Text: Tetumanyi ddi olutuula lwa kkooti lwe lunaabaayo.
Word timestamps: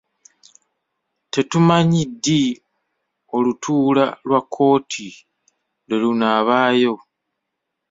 Tetumanyi 1.31 2.01
ddi 2.11 2.41
olutuula 3.35 4.05
lwa 4.27 4.39
kkooti 4.43 5.07
lwe 5.87 5.95
lunaabaayo. 6.03 6.93